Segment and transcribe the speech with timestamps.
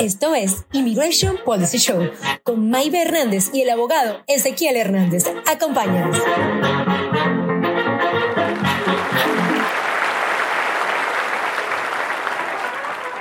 [0.00, 2.10] Esto es Immigration Policy Show
[2.42, 5.24] con Maybe Hernández y el abogado Ezequiel Hernández.
[5.46, 6.18] Acompáñanos.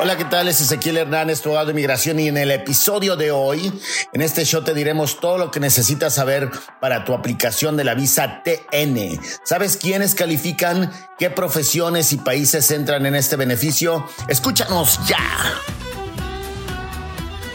[0.03, 0.47] Hola, ¿qué tal?
[0.47, 3.71] Es Ezequiel Hernández, tu abogado de inmigración y en el episodio de hoy,
[4.13, 6.49] en este show te diremos todo lo que necesitas saber
[6.79, 9.19] para tu aplicación de la visa TN.
[9.43, 10.91] ¿Sabes quiénes califican?
[11.19, 14.03] ¿Qué profesiones y países entran en este beneficio?
[14.27, 15.19] Escúchanos ya.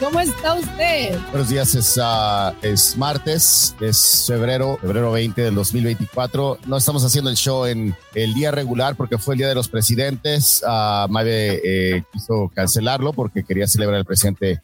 [0.00, 1.18] ¿Cómo está usted?
[1.30, 6.58] Buenos días, es, uh, es martes, es febrero, febrero 20 del 2024.
[6.66, 9.68] No estamos haciendo el show en el día regular porque fue el día de los
[9.68, 10.62] presidentes.
[10.62, 14.60] Uh, Mabe eh, quiso cancelarlo porque quería celebrar el presidente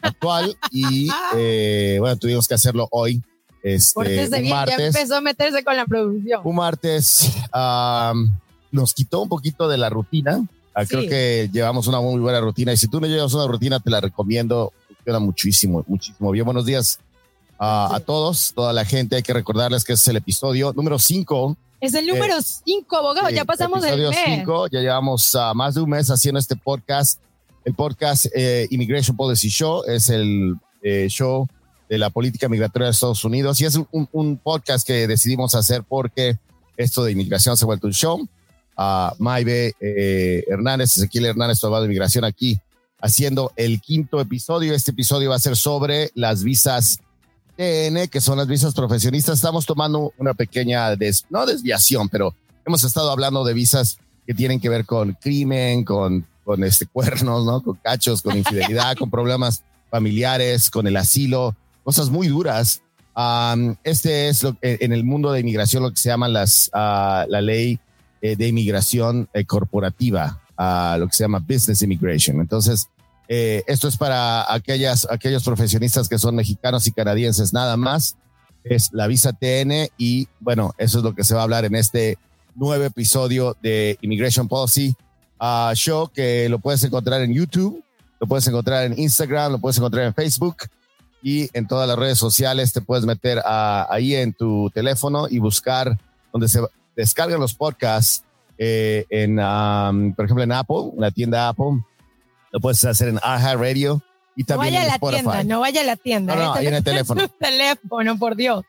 [0.00, 3.22] actual y eh, bueno, tuvimos que hacerlo hoy.
[3.62, 6.40] Este, Porque un martes, ya empezó a meterse con la producción.
[6.42, 8.36] un martes um,
[8.72, 10.44] nos quitó un poquito de la rutina.
[10.74, 11.08] Ah, Creo Sí.
[11.08, 14.00] que llevamos una muy buena rutina y si tú no llevas una rutina te la
[14.00, 14.72] recomiendo.
[14.96, 16.30] Funciona muchísimo, muchísimo.
[16.30, 16.98] Bien, buenos días
[17.58, 19.16] a- a todos, toda la gente.
[19.16, 21.56] Hay que recordarles que este es el episodio número 5.
[21.80, 23.28] Es el número 5, abogado.
[23.30, 24.16] ya pasamos el mes.
[24.24, 27.20] cinco, Ya llevamos ah, más de un mes haciendo este podcast.
[27.64, 31.46] El podcast eh, Immigration Policy Show es el eh, show
[31.88, 35.82] de la política migratoria de Estados Unidos y es un, un podcast que decidimos hacer
[35.82, 36.38] porque
[36.76, 38.28] esto de inmigración se ha vuelto un show.
[38.76, 42.58] A Maibe eh, Hernández, Ezequiel Hernández, abogado de inmigración aquí
[43.00, 44.74] haciendo el quinto episodio.
[44.74, 47.00] Este episodio va a ser sobre las visas
[47.56, 49.36] TN, que son las visas profesionistas.
[49.36, 54.60] Estamos tomando una pequeña, des- no desviación, pero hemos estado hablando de visas que tienen
[54.60, 57.60] que ver con crimen, con, con este cuernos, ¿no?
[57.62, 62.82] Con cachos, con infidelidad, con problemas familiares, con el asilo, cosas muy duras.
[63.14, 67.26] Am, este es lo, en el mundo de inmigración lo que se llama las, ah,
[67.28, 67.78] la ley
[68.22, 72.40] eh, de inmigración eh, corporativa, ah, lo que se llama business immigration.
[72.40, 72.88] Entonces,
[73.26, 78.14] eh, esto es para aquellas, aquellos profesionistas que son mexicanos y canadienses nada más.
[78.62, 81.74] Es la visa TN y bueno, eso es lo que se va a hablar en
[81.74, 82.16] este
[82.54, 84.94] nuevo episodio de Immigration Policy
[85.40, 87.82] ah, Show que lo puedes encontrar en YouTube,
[88.20, 90.58] lo puedes encontrar en Instagram, lo puedes encontrar en Facebook
[91.24, 92.72] y en todas las redes sociales.
[92.72, 95.98] Te puedes meter ah, ahí en tu teléfono y buscar
[96.32, 96.60] donde se
[96.96, 98.24] descargan los podcasts
[98.58, 101.82] eh, en, um, por ejemplo, en Apple, en la tienda Apple.
[102.52, 104.02] Lo puedes hacer en iHeartRadio Radio
[104.36, 105.22] y No también vaya a en la Spotify.
[105.22, 106.34] tienda, no vaya a la tienda.
[106.34, 106.58] No, no, ¿eh?
[106.60, 107.28] ahí en el teléfono.
[107.40, 108.64] teléfono, por Dios.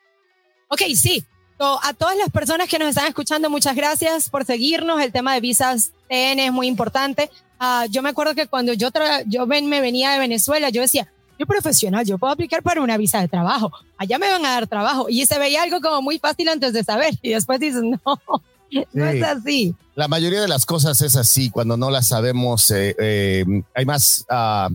[0.70, 1.26] Ok, sí.
[1.60, 5.02] A todas las personas que nos están escuchando, muchas gracias por seguirnos.
[5.02, 7.30] El tema de visas TN es muy importante.
[7.58, 8.90] Ah, yo me acuerdo que cuando yo,
[9.28, 12.98] yo ven, me venía de Venezuela, yo decía, yo profesional, yo puedo aplicar para una
[12.98, 13.72] visa de trabajo.
[13.98, 15.08] Allá me van a dar trabajo.
[15.10, 17.14] Y se veía algo como muy fácil antes de saber.
[17.22, 18.82] Y después dices, no, no Sí.
[18.94, 19.76] es así.
[19.96, 23.46] La mayoría de las cosas es así, cuando no las sabemos, eh, eh,
[23.76, 24.70] hay más, ah,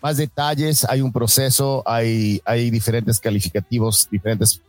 [0.00, 4.62] más detalles, hay un proceso, hay, hay diferentes calificativos, diferentes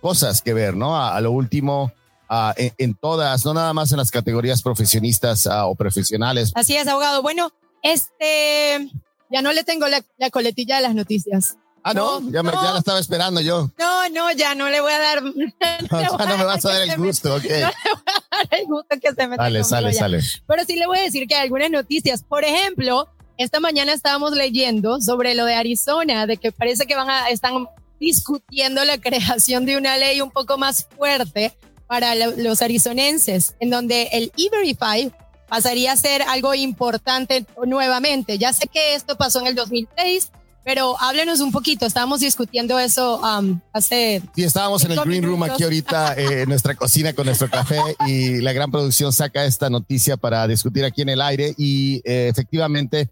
[0.00, 0.96] cosas que ver, ¿no?
[0.96, 1.92] A, a lo último,
[2.28, 6.50] ah, en, en todas, no nada más en las categorías profesionistas ah, o profesionales.
[6.56, 7.22] Así es, abogado.
[7.22, 8.90] Bueno, este,
[9.30, 11.56] ya no le tengo la, la coletilla de las noticias.
[11.88, 12.62] Ah, no, No, ya, me- no.
[12.64, 13.70] ya la estaba esperando yo.
[13.78, 15.22] No, no, ya no le voy a dar.
[15.90, 17.44] O sea, no me vas a dar el gusto, ok.
[17.44, 20.20] No le voy a dar el gusto que se Sale, conmigo sale, sale.
[20.48, 22.22] Pero sí le voy a decir que hay algunas noticias.
[22.24, 27.08] Por ejemplo, esta mañana estábamos leyendo sobre lo de Arizona, de que parece que van
[27.08, 27.66] a están
[28.00, 33.70] discutiendo la creación de una ley un poco más fuerte para lo- los arizonenses, en
[33.70, 35.12] donde el E-Verify
[35.48, 38.38] pasaría a ser algo importante nuevamente.
[38.38, 40.30] Ya sé que esto pasó en el 2006,
[40.64, 41.86] pero háblenos un poquito.
[41.86, 45.54] Estábamos discutiendo eso um, hace Sí, estábamos en el green room minutos.
[45.54, 49.70] aquí ahorita eh, en nuestra cocina con nuestro café y la gran producción saca esta
[49.70, 53.08] noticia para discutir aquí en el aire y eh, efectivamente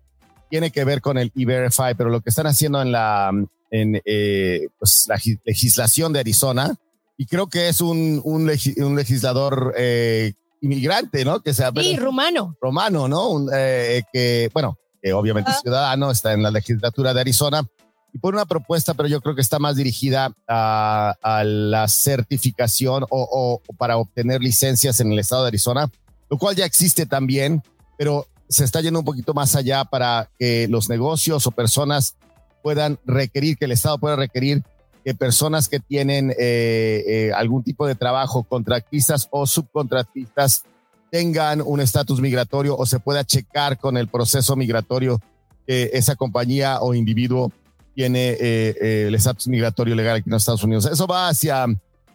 [0.51, 3.31] tiene que ver con el E-Verify, pero lo que están haciendo en la,
[3.71, 6.75] en, eh, pues, la gi- legislación de Arizona,
[7.17, 10.35] y creo que es un, un, legi- un legislador eh,
[10.65, 11.41] inmigrante, ¿no?
[11.41, 12.57] Que sea Sí, rumano.
[12.61, 13.29] romano, ¿no?
[13.29, 15.61] Un, eh, que, bueno, que obviamente es Ah.
[15.63, 17.67] ciudadano, está en la legislatura de Arizona
[18.13, 23.03] y por una propuesta, pero yo creo que está más dirigida a, a la certificación
[23.05, 25.91] o, o- o para obtener licencias en el estado de Arizona,
[26.31, 27.63] lo cual ya existe también,
[27.99, 32.17] pero se está yendo un poquito más allá para que los negocios o personas
[32.63, 34.63] puedan requerir, que el estado pueda requerir
[35.05, 40.65] que personas que tienen eh, eh, algún tipo de trabajo, contratistas o subcontratistas,
[41.11, 45.21] tengan un estatus migratorio o se pueda checar con el proceso migratorio
[45.67, 47.53] que esa compañía o individuo
[47.95, 48.37] tiene eh,
[48.81, 50.87] eh, el estatus migratorio legal aquí en los Estados Unidos.
[50.87, 51.65] Eso va hacia,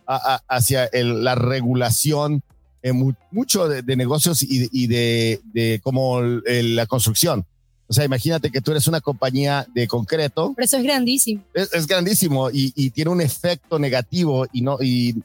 [0.06, 2.42] a- hacia el- la regulación
[2.82, 7.46] eh, mu- mucho de, de negocios y, y de, de como el- la construcción.
[7.90, 10.54] O sea, imagínate que tú eres una compañía de concreto.
[10.56, 11.44] Pero eso es grandísimo.
[11.56, 15.16] Es, grandísimo y, tiene un efecto negativo y no y,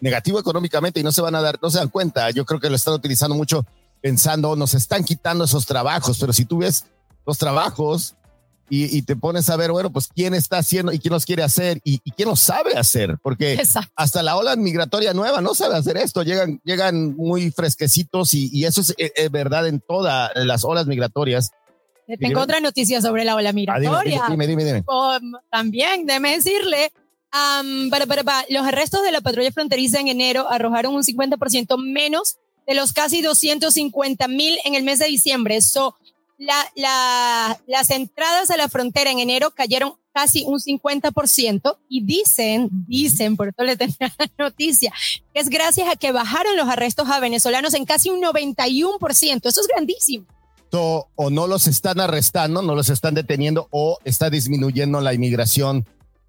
[0.00, 2.30] negativo económicamente y no se van a dar, no se dan cuenta.
[2.30, 3.66] Yo creo que lo están utilizando mucho
[4.00, 6.86] pensando, nos están quitando esos trabajos, pero si tú ves
[7.26, 8.14] los trabajos
[8.70, 11.78] y, te pones a ver, bueno, pues quién está haciendo y quién los quiere hacer
[11.84, 13.62] y, quién los sabe hacer, porque
[13.96, 18.80] hasta la ola migratoria nueva no sabe hacer esto, llegan, llegan muy fresquecitos y, eso
[18.80, 21.50] es, es verdad en todas las olas migratorias
[22.18, 24.24] tengo otra noticia sobre la ola ah, migratoria.
[24.28, 24.84] dime, dime, dime,
[25.50, 26.92] también, déme decirle,
[28.48, 33.22] los arrestos de la patrulla fronteriza en enero arrojaron un 50% menos de los casi
[33.22, 35.60] 250 mil en el mes de diciembre.
[35.60, 35.96] So,
[36.38, 42.68] la, la, las entradas a la frontera en enero cayeron casi un 50% y dicen,
[42.86, 44.92] dicen, por eso le tenía la noticia,
[45.32, 49.46] que es gracias a que bajaron los arrestos a venezolanos en casi un 91%.
[49.46, 50.26] Eso es grandísimo
[50.80, 55.84] o no los están arrestando, no los están deteniendo o está disminuyendo la inmigración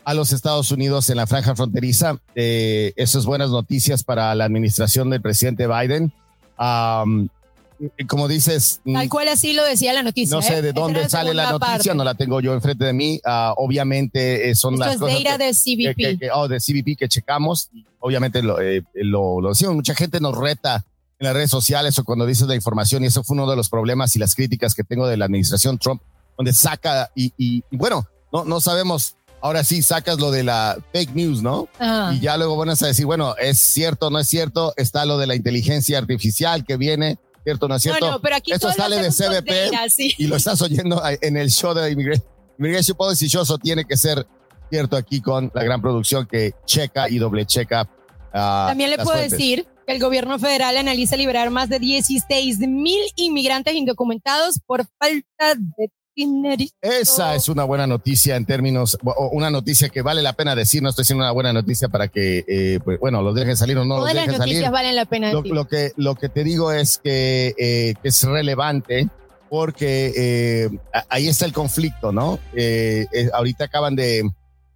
[0.06, 2.18] a los Estados Unidos en la franja fronteriza.
[2.36, 6.12] Eh, eso es buenas noticias para la administración del presidente Biden.
[8.08, 10.36] como dices, tal cual así lo decía la noticia.
[10.36, 10.62] No sé ¿eh?
[10.62, 13.20] de dónde sale la noticia, no la tengo yo enfrente de mí.
[13.26, 16.32] Ah, obviamente eh, son las cosas de de CBP.
[16.34, 17.70] oh, de CBP que checamos.
[18.00, 18.58] Obviamente lo,
[18.94, 19.76] lo, lo decimos.
[19.76, 20.84] Mucha gente nos reta
[21.24, 23.70] en las redes sociales o cuando dices la información, y eso fue uno de los
[23.70, 26.02] problemas y las críticas que tengo de la administración Trump,
[26.38, 29.16] donde saca y, bueno, no, no sabemos.
[29.42, 31.68] Ahora sí sacas lo de la fake news, ¿no?
[32.14, 34.74] Y ya luego van a decir, bueno, es cierto, no es cierto.
[34.78, 38.10] Está lo de la inteligencia artificial que viene, cierto, no es cierto.
[38.10, 41.92] No, pero aquí Esto sale de CBP y lo estás oyendo en el show de
[41.92, 42.26] Immigration,
[42.58, 43.46] Immigration Policy Show.
[43.62, 44.26] tiene que ser
[44.70, 47.84] cierto aquí con la gran producción que checa y doble checa.
[48.34, 53.74] Uh, También le puedo decir el gobierno federal analiza liberar más de 16 mil inmigrantes
[53.74, 56.64] indocumentados por falta de dinero.
[56.82, 60.82] Esa es una buena noticia en términos, o una noticia que vale la pena decir.
[60.82, 63.86] No estoy diciendo una buena noticia para que, eh, pues, bueno, los dejen salir o
[63.86, 65.34] no Todas los dejen las noticias valen la pena.
[65.34, 69.08] Lo, lo, que, lo que te digo es que, eh, que es relevante
[69.50, 70.70] porque eh,
[71.10, 72.40] ahí está el conflicto, ¿no?
[73.34, 74.28] ahorita acaban de,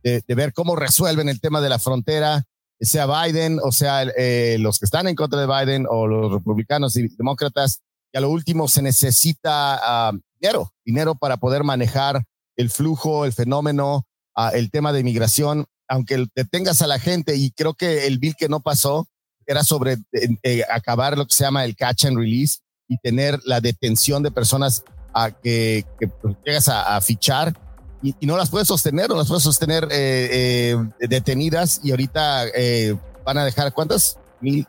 [0.04, 2.44] de, de ver cómo resuelven el tema de la frontera
[2.86, 6.96] sea Biden o sea eh, los que están en contra de Biden o los republicanos
[6.96, 7.82] y demócratas.
[8.14, 12.24] Y a lo último se necesita ah, dinero, dinero para poder manejar
[12.56, 17.52] el flujo, el fenómeno, ah, el tema de inmigración, aunque detengas a la gente y
[17.52, 19.08] creo que el bill que no pasó
[19.46, 19.98] era sobre
[20.44, 24.32] eh, acabar lo que se llama el catch and release y tener la detención de
[24.32, 24.84] personas
[25.14, 26.10] a que, que
[26.46, 27.54] llegas a fichar
[28.02, 32.96] y, no las puedes sostener, no las puedes sostener eh, eh, detenidas y ahorita eh,
[33.26, 34.18] van a dejar cuántas?
[34.40, 34.68] Mil.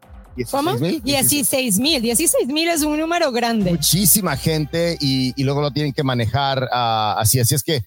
[0.51, 0.77] ¿Cómo?
[0.77, 2.01] 16 mil.
[2.01, 3.73] 16 mil es un número grande.
[3.73, 7.41] Muchísima gente y, y luego lo tienen que manejar uh, así.
[7.41, 7.83] Así es que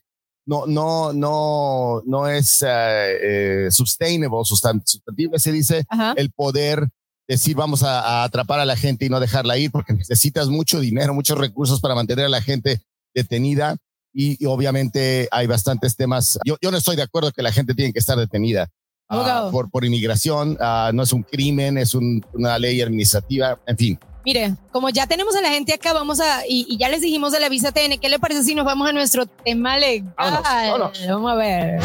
[0.45, 5.85] no, no, no, no es uh, sustainable, sustantivo, se dice,
[6.17, 6.89] el poder
[7.25, 10.81] decir vamos a, a, atrapar a la gente y no dejarla ir porque necesitas mucho
[10.81, 12.81] dinero, muchos recursos para mantener a la gente
[13.13, 13.77] detenida
[14.13, 16.40] y, obviamente hay bastantes temas.
[16.46, 18.68] Yo, yo no estoy de acuerdo que la gente tiene que estar detenida.
[19.13, 23.78] Ah, por, por inmigración, uh, no es un crimen, es un, una ley administrativa, en
[23.78, 24.00] fin.
[24.24, 27.34] Mire, como ya tenemos a la gente acá, vamos a, y, y, ya les dijimos
[27.34, 30.13] de la visa TN, ¿qué le parece si nos vamos a nuestro tema legal?
[30.18, 31.82] Vamos a ver.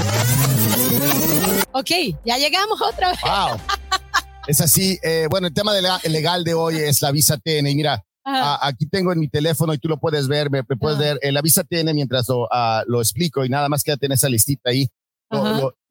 [1.72, 1.90] Ok,
[2.24, 3.20] ya llegamos otra vez.
[3.22, 3.58] Wow.
[4.46, 4.98] es así.
[5.02, 7.66] Eh, bueno, el tema de legal de hoy es la visa TN.
[7.66, 10.98] Y mira, Ah, aquí tengo en mi teléfono y tú lo puedes ver, me, puedes
[10.98, 11.18] ver.
[11.22, 14.28] Eh, la visa tiene mientras lo, ah, lo, explico y nada más quédate en esa
[14.28, 14.88] listita ahí.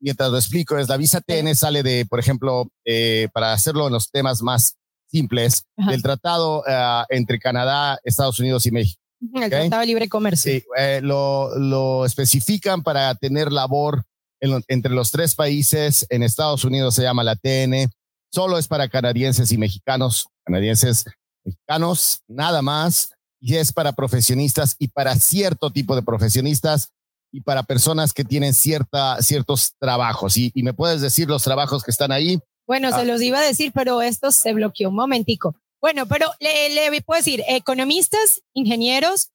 [0.00, 3.94] mientras lo explico, es la visa TN sale de, por ejemplo, eh, para hacerlo en
[3.94, 4.76] los temas más
[5.10, 9.00] simples, del tratado ah, entre Canadá, Estados Unidos y México.
[9.34, 10.52] El Tratado de Libre Comercio.
[10.52, 14.04] Sí, eh, lo, lo, especifican para tener labor
[14.40, 16.06] entre los tres países.
[16.10, 17.90] En Estados Unidos se llama la TN.
[18.30, 21.06] Solo es para canadienses y mexicanos, canadienses
[21.46, 26.90] mexicanos, nada más, y es para profesionistas y para cierto tipo de profesionistas
[27.32, 30.36] y para personas que tienen cierta, ciertos trabajos.
[30.36, 32.38] Y, me puedes decir los trabajos que están ahí.
[32.66, 33.04] Bueno, se ah.
[33.04, 35.54] los iba a decir, pero esto se bloqueó un momentico.
[35.80, 39.28] Bueno, pero le, le puedo decir economistas, ingenieros,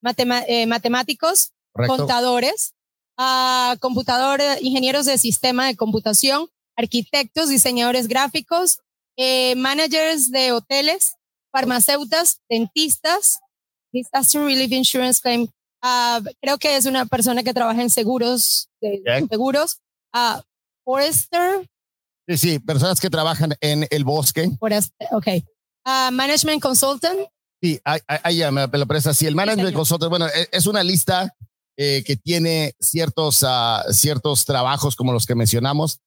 [0.47, 1.51] eh, matemáticos,
[1.87, 2.73] contadores,
[3.17, 8.79] uh, computadores, ingenieros de sistema de computación, arquitectos, diseñadores gráficos,
[9.17, 11.15] eh, managers de hoteles,
[11.51, 13.39] farmacéuticas, dentistas,
[13.91, 15.47] Disaster Relief Insurance Claim.
[15.83, 19.79] Uh, creo que es una persona que trabaja en seguros, de, seguros.
[20.13, 20.41] Uh,
[20.83, 21.67] Forester.
[22.27, 24.49] Sí, sí, personas que trabajan en el bosque.
[24.59, 25.27] Forester, ok.
[25.85, 27.19] Uh, management Consultant.
[27.61, 29.13] Sí, ahí ya me lo presta.
[29.13, 31.35] Sí, el management consultant, bueno, e, es una lista
[31.77, 33.45] eh, que tiene ciertos,
[33.91, 35.99] ciertos trabajos como los que mencionamos,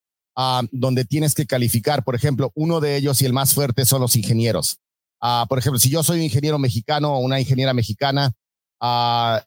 [0.72, 2.02] donde tienes que calificar.
[2.02, 4.80] Por ejemplo, uno de ellos y el más fuerte son los ingenieros.
[5.24, 8.30] Uh, por ejemplo, si yo soy un ingeniero mexicano o una ingeniera mexicana,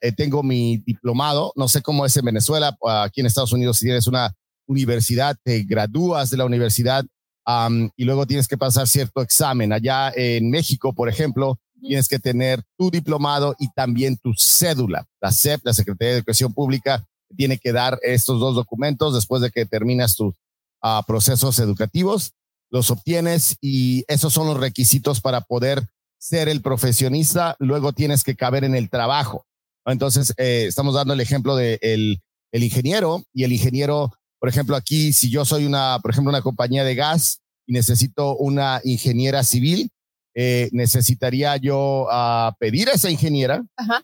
[0.00, 3.84] eh, tengo mi diplomado, no sé cómo es en Venezuela, aquí en Estados Unidos, si
[3.84, 4.34] tienes una
[4.66, 7.04] universidad, te gradúas de la universidad
[7.46, 9.72] um, y luego tienes que pasar cierto examen.
[9.72, 15.06] Allá en México, por ejemplo, tienes que tener tu diplomado y también tu cédula.
[15.20, 17.06] La SEP, la Secretaría de Educación Pública,
[17.36, 20.34] tiene que dar estos dos documentos después de que terminas tus
[20.82, 22.32] uh, procesos educativos.
[22.70, 25.86] Los obtienes y esos son los requisitos para poder
[26.18, 27.56] ser el profesionista.
[27.58, 29.46] Luego tienes que caber en el trabajo.
[29.86, 32.20] Entonces, eh, estamos dando el ejemplo de el,
[32.52, 36.42] el ingeniero y el ingeniero, por ejemplo, aquí, si yo soy una, por ejemplo, una
[36.42, 39.90] compañía de gas y necesito una ingeniera civil,
[40.34, 43.64] eh, necesitaría yo uh, pedir a esa ingeniera.
[43.76, 44.02] Ajá.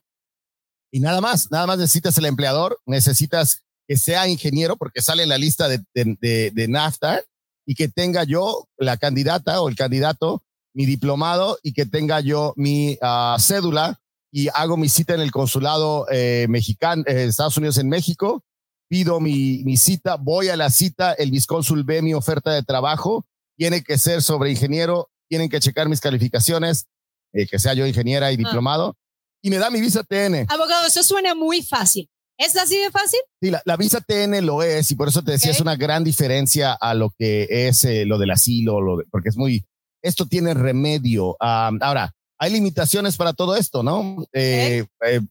[0.91, 5.29] Y nada más, nada más necesitas el empleador, necesitas que sea ingeniero porque sale en
[5.29, 7.23] la lista de, de, de, NAFTA
[7.67, 10.43] y que tenga yo la candidata o el candidato
[10.75, 14.01] mi diplomado y que tenga yo mi uh, cédula
[14.33, 18.43] y hago mi cita en el consulado eh, mexicano, eh, Estados Unidos en México,
[18.89, 23.25] pido mi, mi cita, voy a la cita, el viscónsul ve mi oferta de trabajo,
[23.57, 26.87] tiene que ser sobre ingeniero tienen que checar mis calificaciones,
[27.33, 28.39] eh, que sea yo ingeniera y ah.
[28.39, 28.97] diplomado,
[29.43, 30.47] y me da mi visa TN.
[30.49, 32.09] Abogado, eso suena muy fácil.
[32.39, 33.21] ¿Es así de fácil?
[33.41, 36.73] Sí, la, visa TN lo es, y por eso te decía, es una gran diferencia
[36.73, 39.65] a lo que es eh, lo del asilo, lo porque es muy,
[40.03, 41.37] esto tiene remedio.
[41.39, 44.27] ahora, hay limitaciones para todo esto, ¿no?
[44.33, 44.85] Eh,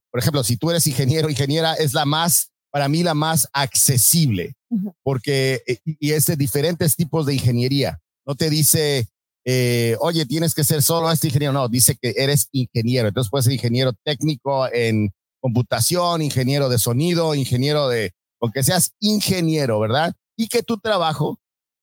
[0.10, 4.56] por ejemplo, si tú eres ingeniero, ingeniera, es la más, para mí, la más accesible,
[5.04, 8.00] porque, y es de diferentes tipos de ingeniería.
[8.26, 9.08] No te dice,
[9.46, 11.54] eh, oye, tienes que ser solo este ingeniero.
[11.54, 13.10] No, dice que eres ingeniero.
[13.10, 15.12] Entonces puedes ser ingeniero técnico en
[15.44, 20.14] computación, ingeniero de sonido, ingeniero de, porque seas ingeniero, ¿verdad?
[20.38, 21.38] Y que tu trabajo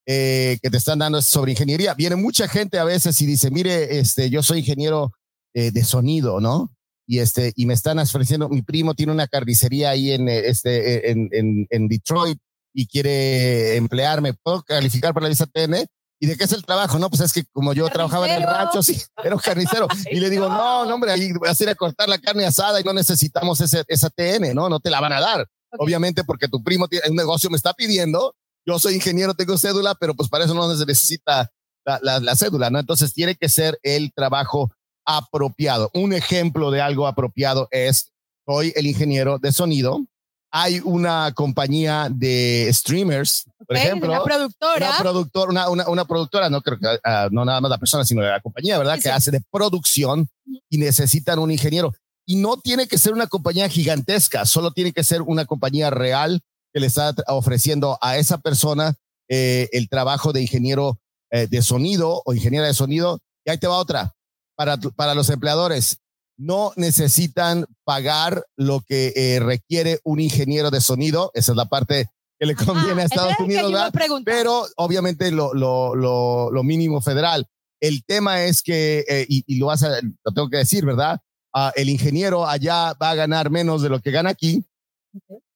[0.06, 1.92] eh, que te están dando es sobre ingeniería.
[1.92, 5.12] Viene mucha gente a veces y dice, mire, este, yo soy ingeniero
[5.52, 6.74] eh, de sonido, ¿no?
[7.06, 11.28] Y este, y me están ofreciendo, mi primo tiene una carnicería ahí en, este, en,
[11.32, 12.38] en, en Detroit
[12.72, 14.32] y quiere emplearme.
[14.42, 15.84] ¿Puedo calificar para la visa TN?
[16.22, 16.98] ¿Y de qué es el trabajo?
[16.98, 19.88] No, pues es que como yo trabajaba en el rancho, sí, era un carnicero.
[20.10, 22.78] y le digo, no, no, hombre, ahí vas a ir a cortar la carne asada
[22.78, 24.68] y no necesitamos ese, esa TN, ¿no?
[24.68, 25.48] No te la van a dar.
[25.78, 28.34] Obviamente porque tu primo tiene un negocio, me está pidiendo.
[28.66, 31.50] Yo soy ingeniero, tengo cédula, pero pues para eso no se necesita
[31.86, 32.78] la, la cédula, ¿no?
[32.78, 34.70] Entonces tiene que ser el trabajo
[35.06, 35.90] apropiado.
[35.94, 38.12] Un ejemplo de algo apropiado es,
[38.46, 40.04] soy el ingeniero de sonido,
[40.50, 44.10] hay una compañía de streamers, por ejemplo.
[44.10, 44.86] Una productora.
[44.88, 48.22] Una productora, una, una, productora, no creo que, ah, no nada más la persona, sino
[48.22, 48.98] la compañía, ¿verdad?
[49.00, 50.28] que hace de producción
[50.68, 51.94] y necesitan un ingeniero.
[52.26, 56.40] Y no tiene que ser una compañía gigantesca, solo tiene que ser una compañía real
[56.72, 58.94] que le está ofreciendo a esa persona
[59.28, 60.98] eh, el trabajo de ingeniero
[61.30, 63.20] eh, de sonido o ingeniera de sonido.
[63.44, 64.12] Y ahí te va otra.
[64.56, 65.98] Para, para los empleadores,
[66.40, 71.30] no necesitan pagar lo que eh, requiere un ingeniero de sonido.
[71.34, 73.92] Esa es la parte que le conviene a Estados Unidos,
[74.24, 77.46] pero obviamente lo, lo, lo, lo, mínimo federal.
[77.78, 81.20] El tema es que, eh, y, lo, vas a, lo tengo que decir, ¿verdad?
[81.54, 84.64] Ah, el ingeniero allá va a ganar menos de lo que gana aquí.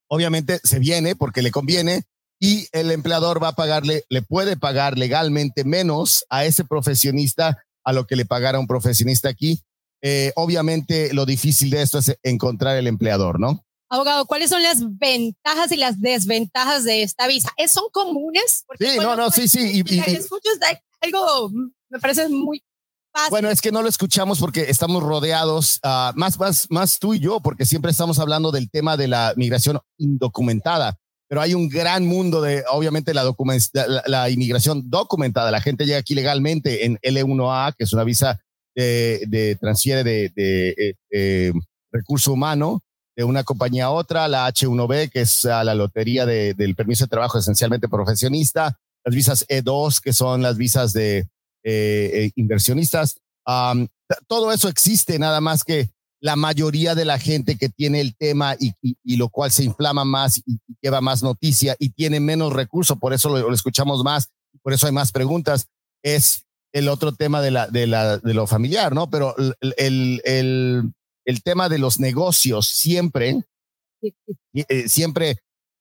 [0.07, 2.03] Obviamente se viene porque le conviene
[2.39, 7.91] y el empleador va a pagarle, le puede pagar legalmente menos a ese profesionista a
[7.91, 9.63] lo que le pagara un profesionista aquí
[10.07, 13.65] eh, obviamente lo difícil de esto es encontrar el empleador, ¿no?
[13.89, 17.49] Abogado, ¿cuáles son las ventajas y las desventajas de esta visa?
[17.67, 18.65] ¿Son comunes?
[18.79, 19.81] sí, no, no, sí, sí.
[19.83, 19.99] Y,
[21.01, 21.49] algo,
[21.89, 22.63] me parece muy
[23.11, 23.31] fácil.
[23.31, 27.19] Bueno, es que no lo escuchamos porque estamos rodeados, uh, más, más, más tú y
[27.19, 32.05] yo, porque siempre estamos hablando del tema de la migración indocumentada pero hay un gran
[32.05, 33.23] mundo de, obviamente, la,
[33.73, 35.49] la, la, inmigración documentada.
[35.49, 38.39] La gente llega aquí legalmente en L1A, que es una visa
[38.75, 41.53] de, de transfiere de, de, eh,
[41.91, 42.81] recurso humano
[43.15, 47.39] de una compañía a otra, la H1B, que es la lotería del permiso de trabajo
[47.39, 51.25] esencialmente profesionista, las visas E2, que son las visas de eh,
[51.63, 53.21] eh, inversionistas.
[54.27, 55.89] todo eso existe, nada más que
[56.19, 58.73] la mayoría de la gente que tiene el tema y,
[59.15, 63.29] lo cual se inflama más y, lleva más noticia y tiene menos recursos, por eso
[63.29, 64.29] lo escuchamos más,
[64.61, 65.67] por eso hay más preguntas,
[66.03, 66.44] es
[66.75, 69.09] el otro tema de, la, de, la, de lo familiar, ¿no?
[69.09, 69.55] Pero el,
[70.25, 70.91] el,
[71.23, 73.43] el, tema de los negocios siempre,
[74.01, 75.37] eh, siempre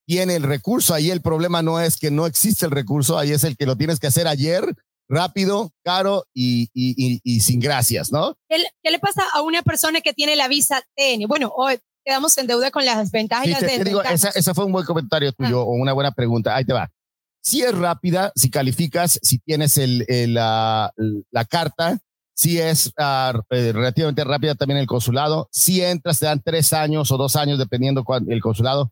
[0.06, 0.94] tiene el recurso.
[0.94, 3.76] Ahí el problema no es que no existe el recurso, ahí es el que lo
[3.76, 4.72] tienes que hacer ayer
[5.08, 8.36] rápido, caro y, y, sin gracias, ¿no?
[8.48, 11.26] ¿Qué, le pasa a una persona que tiene la visa TN?
[11.26, 13.48] Bueno, hoy quedamos en deuda con las ventajas.
[13.48, 15.64] y te, digo, esa, esa, fue un buen comentario tuyo ah.
[15.64, 16.54] o una buena pregunta.
[16.54, 16.88] Ahí te va.
[17.44, 20.90] Si es rápida, si calificas, si tienes la,
[21.50, 21.98] carta,
[22.34, 27.18] si es uh, relativamente rápida también el consulado, si entras, te dan tres años o
[27.18, 28.90] dos años, dependiendo el consulado,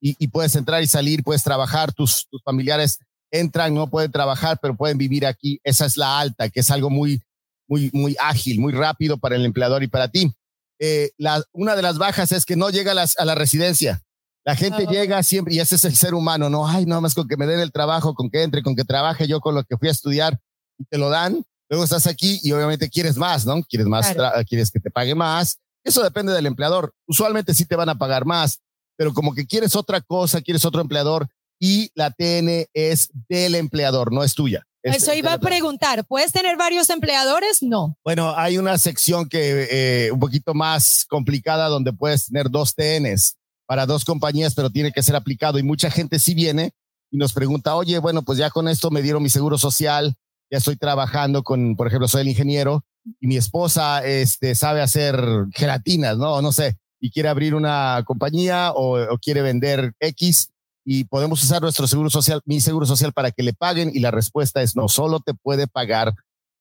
[0.00, 2.98] y, puedes entrar y salir, puedes trabajar, tus, familiares
[3.30, 5.60] entran, no pueden trabajar, pero pueden vivir aquí.
[5.62, 7.22] Esa es la alta, que es algo muy,
[7.68, 10.34] muy, muy ágil, muy rápido para el empleador y para ti.
[10.80, 14.02] Eh, la, una de las bajas es que no llega a la residencia.
[14.44, 17.28] La gente llega siempre, y ese es el ser humano, no, ay, no más con
[17.28, 19.76] que me den el trabajo, con que entre, con que trabaje yo con lo que
[19.76, 20.40] fui a estudiar
[20.78, 21.44] y te lo dan.
[21.68, 23.62] Luego estás aquí y obviamente quieres más, ¿no?
[23.62, 24.14] Quieres más,
[24.48, 25.58] quieres que te pague más.
[25.84, 26.92] Eso depende del empleador.
[27.06, 28.60] Usualmente sí te van a pagar más,
[28.96, 31.28] pero como que quieres otra cosa, quieres otro empleador,
[31.60, 34.66] y la TN es del empleador, no es tuya.
[34.82, 37.62] Eso iba a preguntar, ¿puedes tener varios empleadores?
[37.62, 37.96] No.
[38.02, 43.36] Bueno, hay una sección que eh, un poquito más complicada donde puedes tener dos TNs
[43.72, 46.74] para dos compañías, pero tiene que ser aplicado y mucha gente sí viene
[47.10, 50.14] y nos pregunta, oye, bueno, pues ya con esto me dieron mi seguro social,
[50.50, 52.84] ya estoy trabajando con, por ejemplo, soy el ingeniero
[53.18, 55.18] y mi esposa este, sabe hacer
[55.54, 56.42] gelatinas, ¿no?
[56.42, 60.50] No sé, y quiere abrir una compañía o, quiere vender X
[60.84, 64.10] y podemos usar nuestro seguro social, mi seguro social para que le paguen y la
[64.10, 66.12] respuesta es no, solo te puede pagar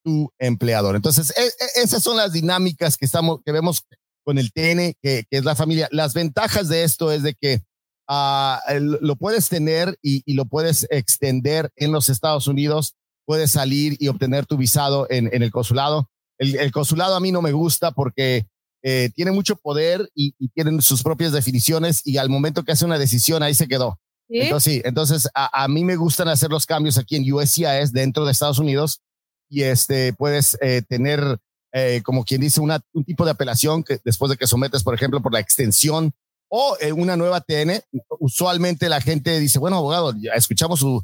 [0.02, 0.96] tu empleador.
[0.96, 3.84] Entonces, e, e, esas son las dinámicas que estamos, que vemos
[4.24, 5.88] con el TN, que, es la familia.
[5.92, 7.62] Las ventajas de esto es de que
[8.08, 14.08] ah, lo puedes tener y, lo puedes extender en los Estados Unidos, puedes salir y
[14.08, 16.10] obtener tu visado en, el consulado.
[16.38, 18.46] El, consulado a mí no me gusta porque
[18.84, 22.86] eh, tiene mucho poder y, y tienen sus propias definiciones y al momento que hace
[22.86, 24.00] una decisión ahí se quedó.
[24.40, 28.32] Entonces, sí, entonces a, mí me gustan hacer los cambios aquí en USCIS dentro de
[28.32, 29.02] Estados Unidos
[29.50, 31.38] y este puedes eh, tener
[31.74, 35.22] eh, como quien dice un tipo de apelación que después de que sometes, por ejemplo,
[35.22, 36.12] por la extensión
[36.50, 37.82] o eh, una nueva TN.
[38.20, 41.02] Usualmente la gente dice, bueno, abogado, ya escuchamos su,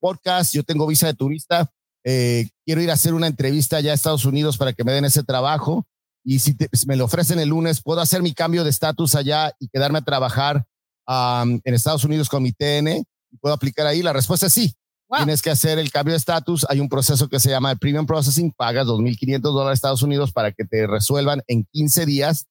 [0.00, 1.70] podcast, yo tengo visa de turista,
[2.04, 5.22] quiero ir a hacer una entrevista allá a Estados Unidos para que me den ese
[5.22, 5.86] trabajo
[6.22, 9.54] y si, si me lo ofrecen el lunes, puedo hacer mi cambio de estatus allá
[9.58, 10.66] y quedarme a trabajar
[11.08, 13.02] en Estados Unidos con mi TN
[13.40, 14.02] puedo aplicar ahí?
[14.02, 14.74] La respuesta es sí.
[15.16, 16.66] Tienes que hacer el cambio de estatus.
[16.68, 18.52] Hay un proceso que se llama el Premium Processing.
[18.52, 22.46] Pagas 2.500 dólares Estados Unidos para que te resuelvan en 15 días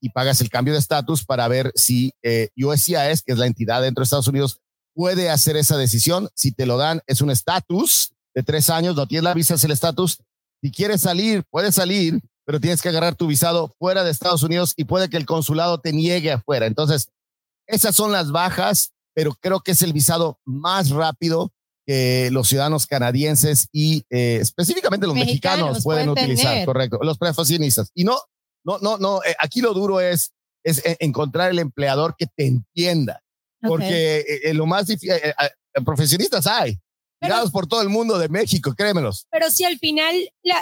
[0.00, 3.82] y pagas el cambio de estatus para ver si eh, USCIS, que es la entidad
[3.82, 4.60] dentro de Estados Unidos,
[4.94, 6.28] puede hacer esa decisión.
[6.34, 9.64] Si te lo dan, es un estatus de tres años, no tienes la visa, es
[9.64, 10.18] el estatus.
[10.62, 14.72] Si quieres salir, puedes salir, pero tienes que agarrar tu visado fuera de Estados Unidos
[14.76, 16.66] y puede que el consulado te niegue afuera.
[16.66, 17.10] Entonces,
[17.66, 21.52] esas son las bajas, pero creo que es el visado más rápido
[21.86, 27.90] que los ciudadanos canadienses y eh, específicamente los mexicanos, pueden, utilizar, correcto, los profesionistas.
[27.94, 28.16] Y no,
[28.64, 30.32] no, no, no, eh, aquí lo duro es,
[30.64, 33.22] es e, encontrar el empleador que te entienda,
[33.60, 35.14] porque eh, lo más difícil,
[35.84, 36.78] profesionistas hay,
[37.52, 39.26] por todo el mundo de México, créemelos.
[39.30, 40.14] Pero si al final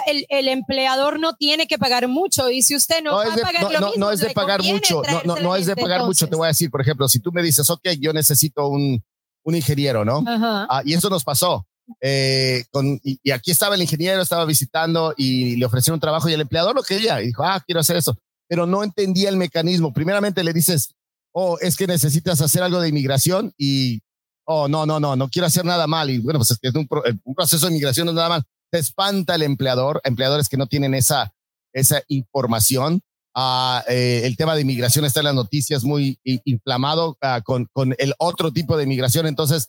[0.07, 3.63] el, el, empleador no tiene que pagar mucho y si usted no, va a pagar
[3.63, 6.45] lo mismo, no es de pagar mucho, no, no, es de pagar mucho, te voy
[6.45, 9.03] a decir, por ejemplo, si tú me dices, ok, yo necesito un,
[9.43, 10.23] un ingeniero, ¿no?
[10.27, 11.65] Ah, y eso nos pasó.
[11.99, 16.33] Eh, con, y, aquí estaba el ingeniero, estaba visitando y le ofrecieron un trabajo y
[16.33, 19.93] el empleador lo quería y dijo, ah, quiero hacer eso, pero no entendía el mecanismo.
[19.93, 20.95] Primeramente le dices,
[21.33, 24.01] oh, es que necesitas hacer algo de inmigración y
[24.45, 26.09] oh, no, no, no, no quiero hacer nada mal.
[26.09, 28.43] Y bueno, pues es es un, eh, un proceso de migración no es nada mal.
[28.71, 31.33] Te espanta el empleador, empleadores que no tienen esa,
[31.73, 33.01] esa información.
[33.35, 37.95] Ah, eh, el tema de inmigración está en las noticias muy inflamado ah, con, con
[37.97, 39.25] el otro tipo de inmigración.
[39.27, 39.67] Entonces,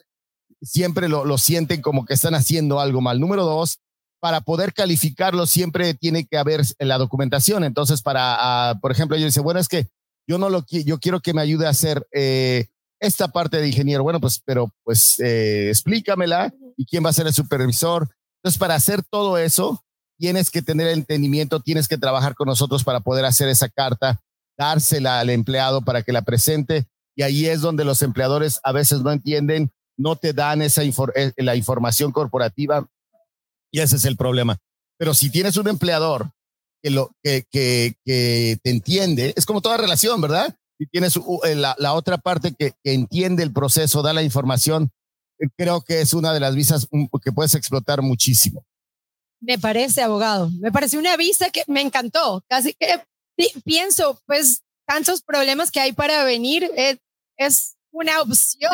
[0.63, 3.21] siempre lo, lo sienten como que están haciendo algo mal.
[3.21, 3.79] Número dos,
[4.21, 7.63] para poder calificarlo siempre tiene que haber la documentación.
[7.63, 9.87] Entonces, para, ah, por ejemplo, yo dice, bueno, es que
[10.27, 12.69] yo no lo yo quiero que me ayude a hacer eh,
[13.01, 17.27] esta parte de ingeniero, bueno, pues, pero pues eh, explícamela y quién va a ser
[17.27, 18.09] el supervisor.
[18.39, 19.85] Entonces, para hacer todo eso,
[20.19, 24.21] tienes que tener el entendimiento, tienes que trabajar con nosotros para poder hacer esa carta,
[24.57, 26.87] dársela al empleado para que la presente.
[27.17, 31.33] Y ahí es donde los empleadores a veces no entienden, no te dan esa eh,
[31.37, 32.87] la información corporativa
[33.71, 34.59] y ese es el problema.
[34.99, 36.31] Pero si tienes un empleador
[36.83, 40.57] que, lo, que, que, que te entiende, es como toda relación, ¿verdad?
[40.85, 44.91] Si tienes eh, la, la otra parte que, entiende el proceso, da la información,
[45.39, 48.65] eh, creo que es una de las visas mm, que puedes explotar muchísimo.
[49.41, 50.51] Me parece, abogado.
[50.61, 52.43] Me parece una visa que me encantó.
[52.49, 53.01] Casi que
[53.65, 56.71] pienso, pues, tantos problemas que hay para venir.
[56.77, 56.99] Es,
[57.37, 58.71] es una opción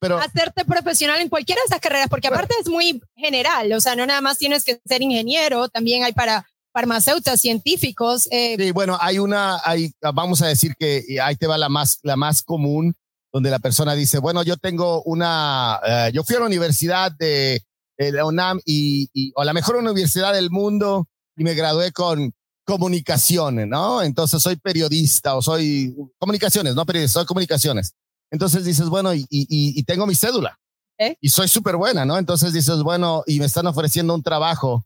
[0.00, 3.94] pero, hacerte profesional en cualquiera de esas carreras, porque aparte es muy general, o sea,
[3.94, 8.28] no nada más tienes que ser ingeniero, también hay para farmacéuticos, científicos.
[8.32, 8.56] Eh.
[8.58, 12.16] Sí, bueno, hay una, hay, vamos a decir que ahí te va la más, la
[12.16, 12.94] más común,
[13.32, 17.62] donde la persona dice, bueno, yo tengo una, eh, yo fui a la universidad de,
[17.96, 21.06] la UNAM y, y, o la mejor universidad del mundo
[21.36, 22.32] y me gradué con
[22.64, 24.02] comunicaciones, ¿no?
[24.02, 27.94] Entonces soy periodista o soy comunicaciones, no periodista, soy comunicaciones.
[28.32, 30.58] Entonces dices, bueno, y, y, y tengo mi cédula.
[30.98, 31.16] ¿Eh?
[31.20, 32.18] Y soy súper buena, ¿no?
[32.18, 34.84] Entonces dices, bueno, y me están ofreciendo un trabajo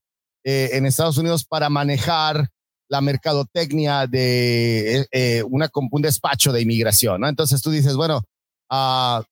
[0.48, 2.48] eh, en Estados Unidos para manejar
[2.88, 7.28] la mercadotecnia de eh, una, un despacho de inmigración, ¿no?
[7.28, 8.22] Entonces tú dices, bueno,
[8.72, 9.22] uh,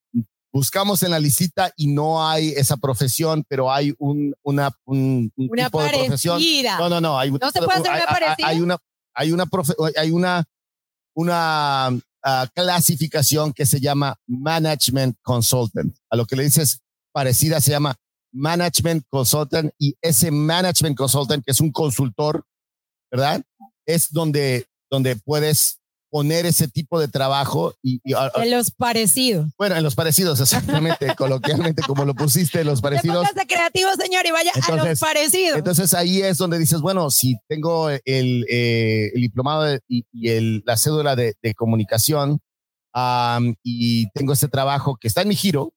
[0.53, 5.65] buscamos en la licita y no hay esa profesión, pero hay un, una, un, una
[5.65, 6.39] tipo de profesión.
[6.79, 7.19] No, no, no.
[7.19, 8.47] Hay, no se puede hacer una parecida.
[8.47, 8.77] Hay una,
[9.15, 9.49] hay una,
[9.97, 10.45] hay una,
[11.15, 15.97] una uh, clasificación que se llama Management Consultant.
[16.11, 17.97] A lo que le dices parecida se llama
[18.33, 22.45] Management Consultant y ese Management Consultant, que es un consultor,
[23.11, 23.43] ¿verdad?
[23.87, 29.51] Es donde, donde puedes poner ese tipo de trabajo y, en los parecidos.
[29.59, 33.27] Bueno, en los parecidos, exactamente, coloquialmente como lo pusiste, en los parecidos.
[33.35, 35.59] de creativo, señor, y vaya a los parecidos.
[35.59, 40.77] Entonces ahí es donde dices, bueno, si tengo el, eh, el diplomado y, el, la
[40.77, 42.41] cédula de, de comunicación
[43.63, 45.73] y tengo este trabajo que está en mi giro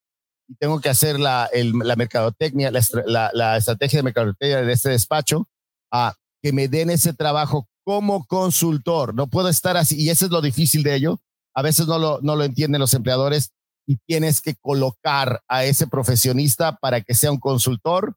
[0.49, 4.89] y tengo que hacer la, el, la mercadotecnia, la, la, estrategia de mercadotecnia de este
[4.89, 5.47] despacho,
[5.91, 9.13] a que me den ese trabajo como consultor.
[9.13, 10.01] No puedo estar así.
[10.01, 11.21] Y eso es lo difícil de ello.
[11.53, 13.51] A veces no lo, no lo entienden los empleadores
[13.88, 18.15] y tienes que colocar a ese profesionista para que sea un consultor.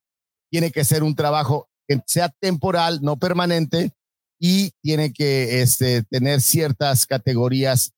[0.50, 3.92] Tiene que ser un trabajo que sea temporal, no permanente,
[4.38, 7.92] y tiene que este, tener ciertas categorías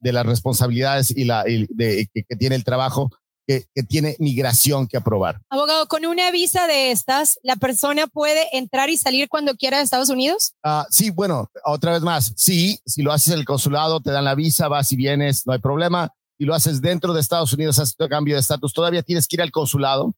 [0.00, 3.10] de las responsabilidades y la de, que, tiene el trabajo
[3.46, 5.40] que, tiene migración que aprobar.
[5.48, 9.84] Abogado, con una visa de estas, ¿la persona puede entrar y salir cuando quiera de
[9.84, 10.52] Estados Unidos?
[10.64, 14.24] Ah, sí, bueno, otra vez más, sí, si lo haces en el consulado, te dan
[14.24, 16.12] la visa, vas y vienes, no hay problema.
[16.38, 19.36] Si lo haces dentro de Estados Unidos, haces tu cambio de estatus, todavía tienes que
[19.36, 20.14] ir al consulado,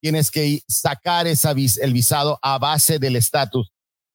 [0.00, 3.70] tienes que sacar esa el visado a base del estatus.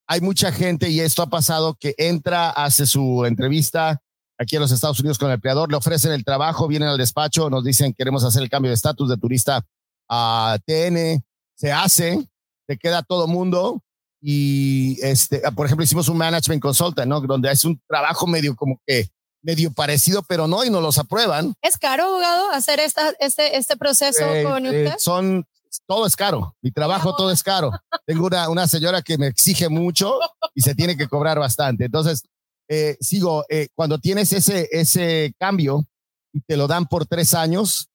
[0.08, 4.03] Hay mucha gente, y esto ha pasado, que entra, hace su entrevista,
[4.44, 7.50] aquí en los Estados Unidos con el empleador, le ofrecen el trabajo, vienen al despacho,
[7.50, 9.66] nos dicen queremos hacer el cambio de estatus de turista
[10.10, 11.24] a TN,
[11.56, 12.28] se hace,
[12.68, 13.82] te queda todo mundo
[14.22, 17.20] y este, por ejemplo, hicimos un management consultant, ¿no?
[17.20, 19.10] Donde es un trabajo medio como que
[19.42, 21.54] medio parecido, pero no, y nos los aprueban.
[21.62, 24.96] ¿Es caro, abogado, hacer esta, este, este proceso eh, con eh, usted?
[24.98, 25.46] son,
[25.86, 26.56] todo es caro.
[26.62, 27.72] Mi trabajo, todo es caro.
[28.06, 30.18] Tengo una, una señora que me exige mucho
[30.56, 31.86] y se tiene que cobrar bastante.
[31.86, 32.24] Entonces,
[32.70, 35.86] eh, sigo, eh, cuando tienes ese, ese cambio
[36.34, 37.90] y te lo dan por tres años,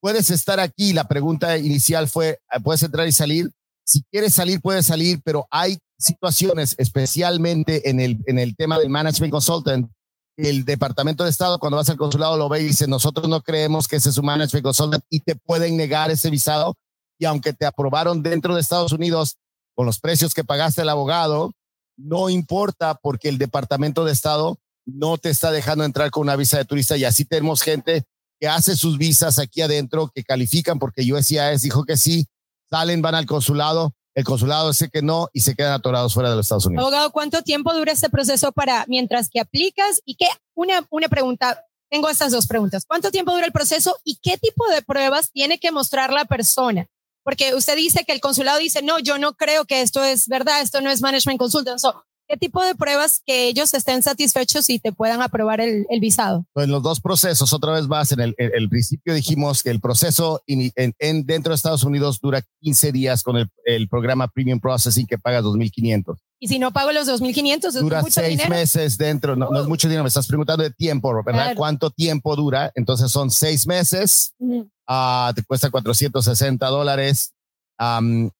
[0.00, 0.92] puedes estar aquí.
[0.92, 3.50] La pregunta inicial fue, ah, ¿puedes entrar y salir?
[3.84, 8.88] Si quieres salir, puedes salir, pero hay situaciones, especialmente en el, en el tema del
[8.88, 9.90] management consultant,
[10.36, 13.88] el Departamento de Estado, cuando vas al consulado, lo ve y dice, nosotros no creemos
[13.88, 16.74] que ese es un management consultant y te pueden negar ese visado.
[17.18, 19.36] Y aunque te aprobaron dentro de Estados Unidos
[19.74, 21.52] con los precios que pagaste el abogado,
[22.02, 26.58] no importa porque el Departamento de Estado no te está dejando entrar con una visa
[26.58, 28.04] de turista y así tenemos gente
[28.40, 32.26] que hace sus visas aquí adentro, que califican porque USCIS dijo que sí,
[32.70, 36.36] salen, van al consulado, el consulado dice que no y se quedan atorados fuera de
[36.36, 36.82] los Estados Unidos.
[36.82, 40.00] Abogado, ¿cuánto tiempo dura este proceso para mientras que aplicas?
[40.04, 42.84] Y qué, una, una pregunta, tengo estas dos preguntas.
[42.86, 46.86] ¿Cuánto tiempo dura el proceso y qué tipo de pruebas tiene que mostrar la persona?
[47.22, 50.62] Porque usted dice que el consulado dice, no, yo no creo que esto es verdad,
[50.62, 51.80] esto no es management consultant.
[52.30, 56.46] ¿Qué tipo de pruebas que ellos estén satisfechos y te puedan aprobar el, visado?
[56.52, 60.92] Pues los dos procesos, otra vez más, en el, principio dijimos que el proceso en,
[61.26, 66.18] dentro de Estados Unidos dura 15 días con el, programa Premium Processing que paga 2.500.
[66.42, 70.08] Y si no pago los 2.500, dura seis meses dentro, no, es mucho dinero, me
[70.08, 71.54] estás preguntando de tiempo, ¿verdad?
[71.54, 72.72] ¿Cuánto tiempo dura?
[72.74, 77.34] Entonces son seis meses, uh, te cuesta 460 dólares.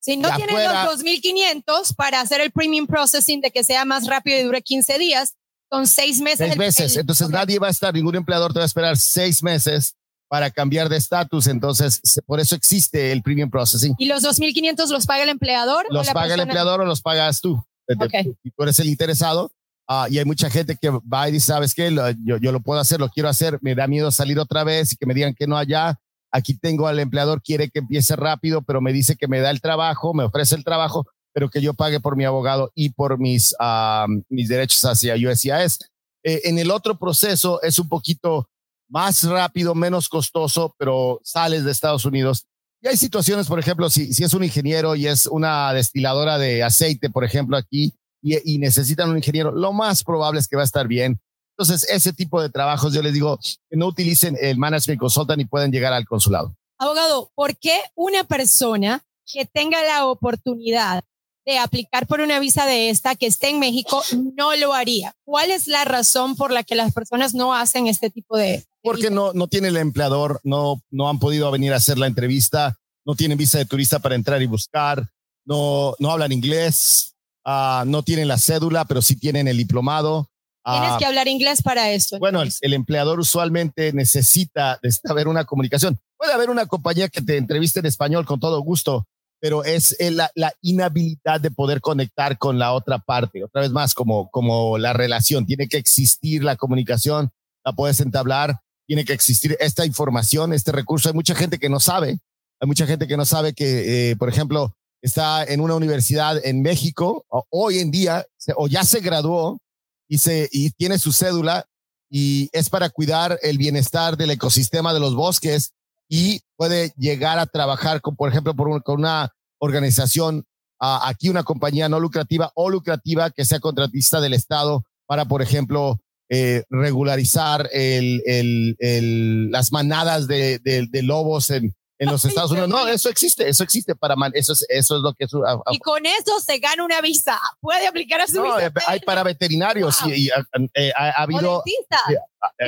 [0.00, 4.40] si no tienes los 2.500 para hacer el premium processing de que sea más rápido
[4.40, 5.34] y dure 15 días,
[5.70, 6.46] son seis meses.
[6.46, 9.94] Seis meses, entonces nadie va a estar, ningún empleador te va a esperar seis meses
[10.26, 13.94] para cambiar de estatus, entonces por eso existe el premium processing.
[13.98, 15.84] ¿Y los 2.500 los paga el empleador?
[15.90, 17.62] ¿Los paga el empleador o los pagas tú?
[17.96, 19.50] Tú eres el interesado.
[19.88, 21.92] Uh, y hay mucha gente que va y dice, ¿sabes qué?
[22.24, 24.96] yo, yo lo puedo hacer, lo quiero hacer, me da miedo salir otra vez y
[24.96, 25.98] que me digan que no allá.
[26.30, 29.60] Aquí tengo al empleador, quiere que empiece rápido, pero me dice que me da el
[29.60, 33.52] trabajo, me ofrece el trabajo, pero que yo pague por mi abogado y por mis,
[33.58, 35.78] uh, mis derechos hacia USCIS.
[36.22, 38.48] Eh, en el otro proceso es un poquito
[38.88, 42.46] más rápido, menos costoso, pero sales de Estados Unidos.
[42.82, 46.62] Y hay situaciones, por ejemplo, si, si es un ingeniero y es una destiladora de
[46.62, 50.62] aceite, por ejemplo, aquí, y, y necesitan un ingeniero, lo más probable es que va
[50.62, 51.20] a estar bien.
[51.58, 53.38] Entonces, ese tipo de trabajos, yo les digo
[53.68, 56.56] que no utilicen el management consultant y pueden llegar al consulado.
[56.78, 61.04] Abogado, ¿por qué una persona que tenga la oportunidad
[61.44, 64.02] de aplicar por una visa de esta que esté en México
[64.36, 65.14] no lo haría?
[65.24, 68.64] ¿Cuál es la razón por la que las personas no hacen este tipo de...
[68.82, 72.78] Porque no, no tiene el empleador, no, no han podido venir a hacer la entrevista,
[73.04, 75.10] no tienen visa de turista para entrar y buscar,
[75.44, 77.14] no, no hablan inglés,
[77.44, 80.28] uh, no tienen la cédula, pero sí tienen el diplomado.
[80.64, 82.18] Tienes uh, que hablar inglés para esto.
[82.18, 85.98] Bueno, el, el, empleador usualmente necesita haber una comunicación.
[86.16, 89.06] Puede haber una compañía que te entreviste en español con todo gusto,
[89.40, 93.42] pero es la, la, inhabilidad de poder conectar con la otra parte.
[93.42, 95.46] Otra vez más, como, como la relación.
[95.46, 97.32] Tiene que existir la comunicación,
[97.64, 98.60] la puedes entablar,
[98.90, 101.08] tiene que existir esta información, este recurso.
[101.08, 102.18] Hay mucha gente que no sabe,
[102.58, 106.60] hay mucha gente que no sabe que, eh, por ejemplo, está en una universidad en
[106.60, 108.26] México, hoy en día,
[108.56, 109.60] o ya se graduó
[110.08, 111.66] y, se, y tiene su cédula
[112.10, 115.70] y es para cuidar el bienestar del ecosistema de los bosques
[116.08, 120.44] y puede llegar a trabajar con, por ejemplo, por un, con una organización,
[120.80, 126.00] aquí una compañía no lucrativa o lucrativa que sea contratista del Estado para, por ejemplo,
[126.30, 132.50] eh, regularizar el, el, el, las manadas de, de, de lobos en, en los Estados
[132.50, 132.68] Unidos.
[132.68, 135.34] No, eso existe, eso existe para man, eso es, eso es lo que es.
[135.34, 137.38] Uh, y con eso se gana una visa.
[137.60, 138.72] Puede aplicar a su no, visa.
[138.86, 140.10] Hay para veterinarios wow.
[140.10, 140.28] y, y
[140.74, 141.62] eh, ha, ha, habido.
[141.66, 142.14] Eh,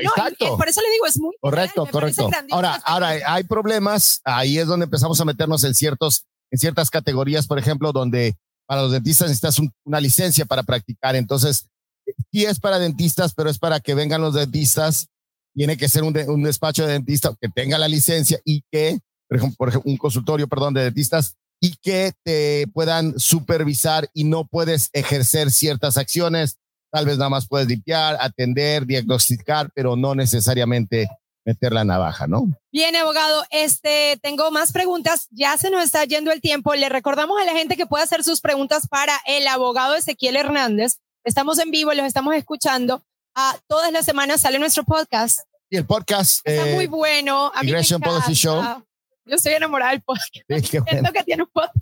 [0.03, 0.49] exacto.
[0.49, 1.35] No, por eso le digo, es muy.
[1.41, 2.29] Correcto, correcto.
[2.51, 4.21] Ahora, ahora hay problemas.
[4.25, 8.83] Ahí es donde empezamos a meternos en ciertos, en ciertas categorías, por ejemplo, donde para
[8.83, 11.17] los dentistas necesitas un, una licencia para practicar.
[11.17, 11.69] Entonces,
[12.33, 15.09] sí es para dentistas, pero es para que vengan los dentistas.
[15.55, 18.99] Tiene que ser un, de, un despacho de dentista que tenga la licencia y que
[19.33, 24.25] por ejemplo, por ejemplo, un consultorio, perdón, de dentistas y que te puedan supervisar y
[24.25, 26.59] no puedes ejercer ciertas acciones.
[26.91, 31.09] Tal vez nada más puedes limpiar, atender, diagnosticar, pero no necesariamente
[31.47, 32.47] meter la navaja, ¿no?
[32.71, 35.29] Bien, abogado, este, tengo más preguntas.
[35.31, 36.75] Ya se nos está yendo el tiempo.
[36.75, 40.99] Le recordamos a la gente que puede hacer sus preguntas para el abogado Ezequiel Hernández.
[41.25, 43.05] Estamos en vivo, los estamos escuchando.
[43.37, 45.41] Ah, todas las semanas sale nuestro podcast.
[45.71, 46.41] Y el podcast.
[46.45, 47.53] Está eh, muy bueno.
[47.55, 48.61] A Migration Policy Show.
[49.25, 50.35] Yo estoy enamorada del podcast.
[50.35, 50.91] Sí, qué bueno.
[50.91, 51.77] Siento que tiene un podcast.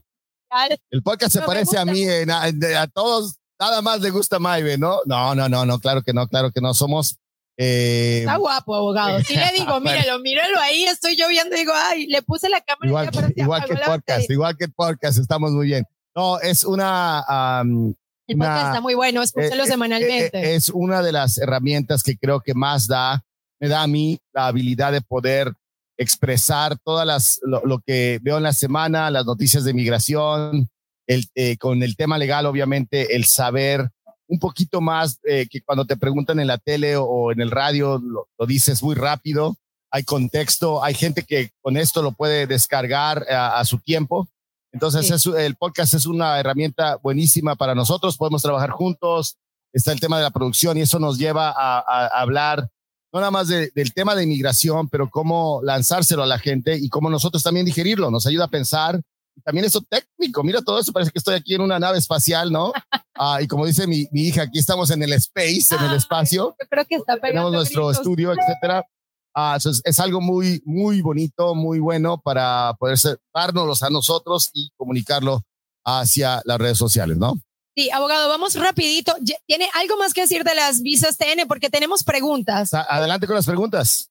[0.90, 4.38] El podcast se no parece a mí, eh, a, a, todos, nada más le gusta
[4.38, 5.00] Maive, ¿no?
[5.06, 6.74] No, no, no, no, claro que no, claro que no.
[6.74, 7.16] Somos.
[7.56, 8.20] Eh...
[8.20, 9.20] Está guapo, abogado.
[9.20, 12.88] Sí le digo, míralo, míralo ahí, estoy yo viendo digo, ay, le puse la cámara.
[12.88, 15.86] Igual, que, igual que el podcast, igual que el podcast, estamos muy bien.
[16.14, 17.62] No, es una.
[17.62, 17.94] Um,
[18.30, 20.38] el podcast está muy bueno, escúchalo eh, semanalmente.
[20.38, 23.22] Eh, es una de las herramientas que creo que más da,
[23.58, 25.52] me da a mí la habilidad de poder
[25.98, 30.68] expresar todas las, lo, lo, que veo en la semana, las noticias de migración,
[31.06, 33.90] el, eh, con el tema legal, obviamente, el saber
[34.26, 37.50] un poquito más eh, que cuando te preguntan en la tele o, o en el
[37.50, 39.56] radio, lo, lo, dices muy rápido,
[39.90, 44.28] hay contexto, hay gente que con esto lo puede descargar a, a su tiempo.
[44.72, 45.12] Entonces, sí.
[45.12, 49.36] es, el podcast es una herramienta buenísima para nosotros, podemos trabajar juntos,
[49.72, 52.70] está el tema de la producción y eso nos lleva a, a, a hablar
[53.12, 56.88] no nada más de, del tema de inmigración, pero cómo lanzárselo a la gente y
[56.88, 58.10] cómo nosotros también digerirlo.
[58.10, 59.00] Nos ayuda a pensar.
[59.44, 60.44] También eso técnico.
[60.44, 60.92] Mira todo eso.
[60.92, 62.72] Parece que estoy aquí en una nave espacial, ¿no?
[63.16, 66.54] ah, y como dice mi, mi, hija, aquí estamos en el space, en el espacio.
[66.60, 67.98] Yo creo que está Tenemos nuestro gritos.
[67.98, 68.84] estudio, etcétera.
[69.34, 72.98] Ah, es, es, algo muy, muy bonito, muy bueno para poder
[73.32, 75.42] dárnoslos a nosotros y comunicarlo
[75.84, 77.34] hacia las redes sociales, ¿no?
[77.76, 79.14] Sí, abogado, vamos rapidito.
[79.46, 81.46] ¿Tiene algo más que decir de las visas TN?
[81.46, 82.74] Porque tenemos preguntas.
[82.74, 84.10] Adelante con las preguntas.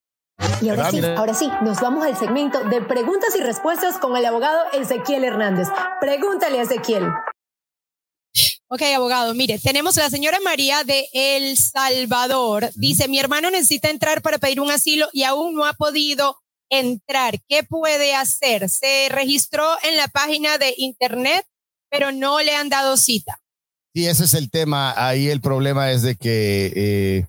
[0.61, 4.25] Y ahora sí, ahora sí, nos vamos al segmento de preguntas y respuestas con el
[4.25, 5.67] abogado Ezequiel Hernández.
[5.99, 7.03] Pregúntale a Ezequiel.
[8.71, 12.69] Ok, abogado, mire, tenemos la señora María de El Salvador.
[12.75, 16.37] Dice, mi hermano necesita entrar para pedir un asilo y aún no ha podido
[16.69, 17.39] entrar.
[17.47, 18.69] ¿Qué puede hacer?
[18.69, 21.47] Se registró en la página de internet,
[21.89, 23.41] pero no le han dado cita.
[23.95, 24.93] Sí, ese es el tema.
[24.95, 27.27] Ahí el problema es de que, eh,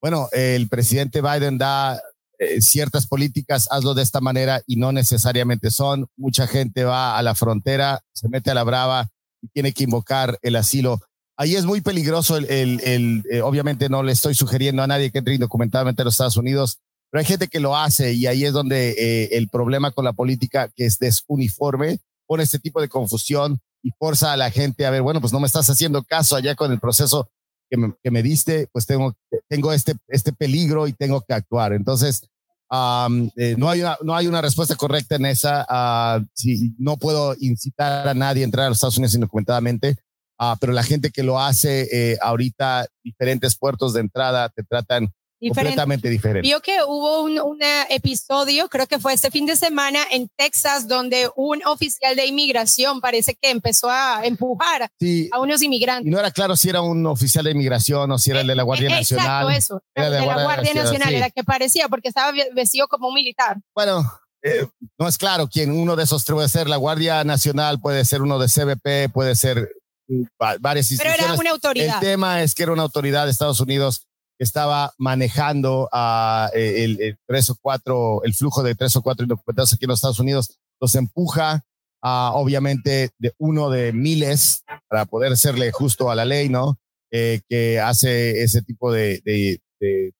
[0.00, 2.00] bueno, el presidente Biden da
[2.38, 6.06] eh, ciertas políticas, hazlo de esta manera y no necesariamente son.
[6.16, 9.10] Mucha gente va a la frontera, se mete a la brava
[9.48, 11.00] tiene que invocar el asilo.
[11.36, 12.36] Ahí es muy peligroso.
[12.36, 16.04] El, el, el eh, obviamente no le estoy sugiriendo a nadie que entre indocumentadamente a
[16.04, 16.78] los Estados Unidos,
[17.10, 20.12] pero hay gente que lo hace y ahí es donde eh, el problema con la
[20.12, 24.90] política que es desuniforme pone este tipo de confusión y forza a la gente a
[24.90, 27.28] ver, bueno, pues no me estás haciendo caso allá con el proceso
[27.68, 29.14] que me, que me diste, pues tengo,
[29.48, 31.72] tengo este, este peligro y tengo que actuar.
[31.72, 32.28] Entonces,
[32.72, 35.66] eh, no, hay una, no hay una respuesta correcta en esa.
[35.68, 39.96] Uh, si, no puedo incitar a nadie a entrar a los Estados Unidos indocumentadamente,
[40.38, 45.12] uh, pero la gente que lo hace eh, ahorita, diferentes puertos de entrada te tratan
[45.48, 46.46] completamente diferente.
[46.46, 50.88] Vio que hubo un, un, episodio, creo que fue este fin de semana en Texas,
[50.88, 54.90] donde un oficial de inmigración parece que empezó a empujar
[55.32, 56.06] a unos inmigrantes.
[56.06, 58.54] Y no era claro si era un oficial de inmigración o si era el de
[58.54, 59.26] la Guardia eh, Nacional.
[59.26, 59.82] Exacto, eso.
[59.94, 63.56] Era de, la Guardia, Nacional, era que parecía porque estaba vestido como un militar.
[63.74, 64.10] Bueno,
[64.42, 64.66] eh,
[64.98, 68.38] no es claro quién uno de esos puede ser la Guardia Nacional, puede ser uno
[68.38, 69.70] de CBP, puede ser
[70.08, 70.22] mm,
[70.60, 71.18] varias instituciones.
[71.18, 71.94] Pero era una autoridad.
[71.96, 74.06] El tema es que era una autoridad de Estados Unidos
[74.40, 79.74] estaba manejando a eh, el, tres o cuatro, el flujo de tres o cuatro indocumentados
[79.74, 81.62] aquí en los Estados Unidos, los empuja
[82.02, 86.78] a, obviamente, de uno de miles para poder serle justo a la ley, ¿no?
[87.12, 89.60] Eh, que hace ese tipo de, de,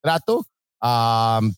[0.02, 0.46] trato.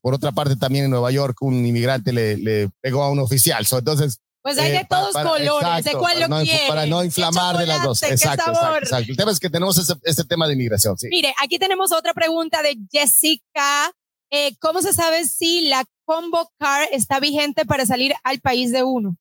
[0.01, 3.67] por otra parte, también en Nueva York, un inmigrante le, le pegó a un oficial.
[3.71, 6.67] entonces, pues hay de eh, todos colores, ¿de cuál lo no, quiere?
[6.67, 8.03] Para no inflamar de las dos.
[8.03, 11.09] Exacto, exacto, El tema es que tenemos este tema de inmigración, sí.
[11.11, 13.93] Mire, aquí tenemos otra pregunta de Jessica.
[14.31, 18.83] Eh, ¿Cómo se sabe si la Combo Car está vigente para salir al país de
[18.83, 19.17] uno?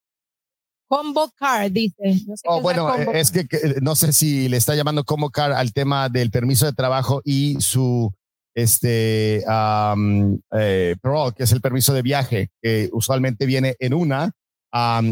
[0.88, 2.16] Combo Car, dice.
[2.46, 3.46] oh, bueno, es que,
[3.82, 7.62] no sé si le está llamando Combo Car al tema del permiso de trabajo y
[7.62, 8.12] su
[8.54, 14.32] este eh, que es el permiso de viaje, que usualmente viene en una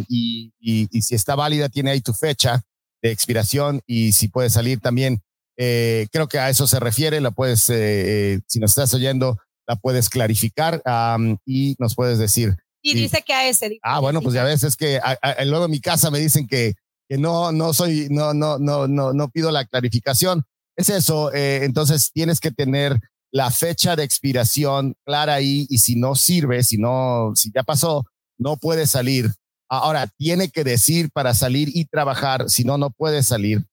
[0.07, 2.61] y, y, si está válida, tiene ahí tu fecha
[3.01, 5.21] de expiración y si puede salir también.
[5.57, 9.37] Eh, creo que a eso se refiere, la puedes, eh, eh, si nos estás oyendo,
[9.67, 10.81] la puedes clarificar
[11.45, 12.55] y nos puedes decir.
[12.81, 13.77] Y dice que a ese.
[13.83, 15.01] Ah, bueno, pues ya ves, es que
[15.45, 16.75] luego en mi casa me dicen que,
[17.09, 20.45] que no, no soy, no, no, no, no, no pido la clarificación.
[20.77, 22.97] Es eso, entonces tienes que tener
[23.31, 28.05] la fecha de expiración clara ahí y si no sirve, si no, si ya pasó,
[28.37, 29.29] no puede salir
[29.69, 33.65] Ahora, tiene que decir para salir y trabajar, si no, no puede salir.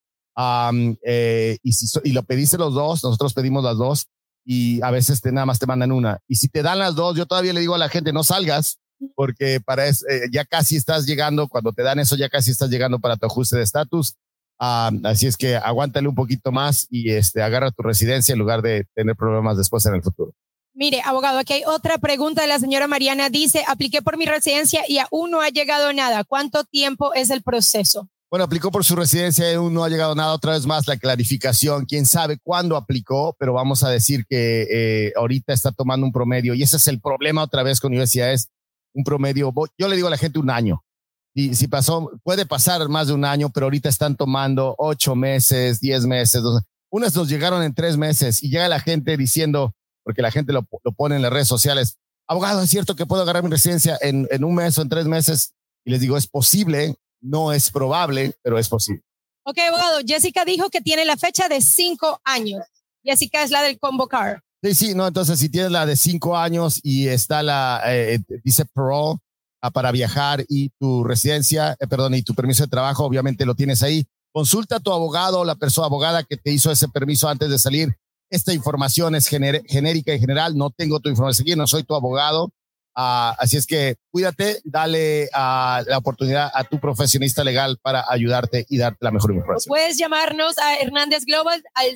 [1.02, 4.06] Eh, y, si, y lo pediste los dos, nosotros pedimos las dos
[4.44, 6.18] y a veces te, nada más te mandan una.
[6.28, 8.78] Y si te dan las dos, yo todavía le digo a la gente, no salgas,
[9.14, 12.70] porque para eso, eh, ya casi estás llegando, cuando te dan eso, ya casi estás
[12.70, 14.14] llegando para tu ajuste de estatus.
[14.58, 18.86] así es que aguántale un poquito más y este, agarra tu residencia en lugar de
[18.94, 20.32] tener problemas después en el futuro.
[20.78, 23.30] Mire, abogado, aquí hay otra pregunta de la señora Mariana.
[23.30, 26.22] Dice, apliqué por mi residencia y aún no ha llegado nada.
[26.22, 28.10] ¿Cuánto tiempo es el proceso?
[28.30, 30.34] Bueno, aplicó por su residencia y aún no ha llegado nada.
[30.34, 31.86] Otra vez más la clarificación.
[31.86, 36.52] Quién sabe cuándo aplicó, pero vamos a decir que eh, ahorita está tomando un promedio
[36.52, 38.50] y ese es el problema otra vez con universidades.
[38.92, 40.84] Un promedio, yo le digo a la gente un año.
[41.32, 45.80] Y si pasó, puede pasar más de un año, pero ahorita están tomando ocho meses,
[45.80, 46.42] diez meses.
[46.90, 49.74] Unas nos llegaron en tres meses y llega la gente diciendo,
[50.06, 50.62] porque la gente lo,
[50.96, 51.98] pone en las redes sociales.
[52.28, 55.06] Abogado, ¿es cierto que puedo agarrar mi residencia en, en un mes o en tres
[55.06, 55.52] meses?
[55.84, 59.02] Y les digo, es posible, no es probable, pero es posible.
[59.44, 62.62] Ok, abogado, Jessica dijo que tiene la fecha de cinco años.
[63.02, 64.42] Jessica es la del convocar.
[64.62, 68.64] Sí, sí, no, entonces si tienes la de cinco años y está la, eh, dice
[68.64, 69.18] parole
[69.60, 73.56] ah, para viajar y tu residencia, eh, perdón, y tu permiso de trabajo, obviamente lo
[73.56, 74.06] tienes ahí.
[74.32, 77.58] Consulta a tu abogado o la persona abogada que te hizo ese permiso antes de
[77.58, 77.96] salir
[78.30, 82.50] esta información es genérica y general, no tengo tu información aquí, no soy tu abogado.
[82.98, 88.64] Ah, así es que cuídate, dale a la oportunidad a tu profesionista legal para ayudarte
[88.70, 89.68] y darte la mejor información.
[89.68, 91.90] Puedes llamarnos a Hernández Global al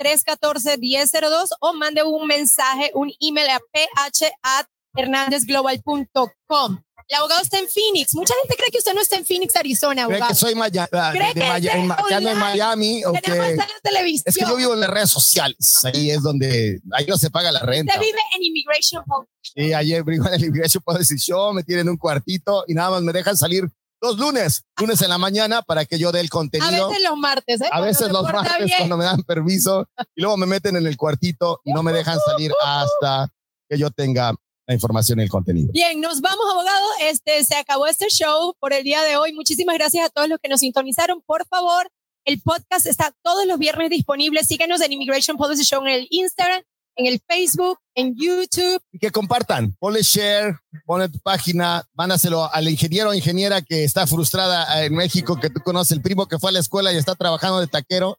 [0.00, 3.60] 602-314-1002 o mande un mensaje, un email a
[4.94, 6.78] ph@hernandezglobal.com.
[7.06, 8.14] El abogado está en Phoenix.
[8.14, 10.24] Mucha gente cree que usted no está en Phoenix, Arizona, abogado.
[10.24, 13.04] Cree que soy Maya ¿Cree que, en, en Miami.
[13.04, 14.24] O que, la televisión.
[14.26, 15.56] Es que yo vivo en las redes sociales.
[15.84, 17.92] Ahí es donde, ahí no se paga la renta.
[17.94, 19.30] Usted vive en Immigration Policy.
[19.40, 23.12] Sí, ayer vivo en Immigration Policy Show, me tienen un cuartito y nada más me
[23.12, 23.68] dejan salir
[24.00, 26.86] los lunes, lunes en la mañana para que yo dé el contenido.
[26.86, 27.68] A veces los martes, ¿eh?
[27.72, 31.60] A veces los martes cuando me dan permiso y luego me meten en el cuartito
[31.64, 33.28] y no me dejan salir hasta
[33.68, 34.34] que yo tenga
[34.68, 35.70] la información y el contenido.
[35.72, 36.86] Bien, nos vamos, abogado.
[37.00, 39.32] Este, se acabó este show por el día de hoy.
[39.32, 41.22] Muchísimas gracias a todos los que nos sintonizaron.
[41.22, 41.90] Por favor,
[42.26, 44.44] el podcast está todos los viernes disponible.
[44.44, 46.62] Síguenos en Immigration Policy Show en el Instagram,
[46.96, 48.82] en el Facebook, en YouTube.
[48.92, 49.74] Y que compartan.
[49.78, 55.40] Ponle share, ponle tu página, mándaselo al ingeniero o ingeniera que está frustrada en México,
[55.40, 58.18] que tú conoces, el primo que fue a la escuela y está trabajando de taquero.